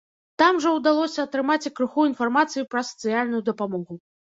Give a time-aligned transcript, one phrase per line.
[0.41, 4.07] Там жа ўдалося атрымаць і крыху інфармацыі пра сацыяльную дапамогу.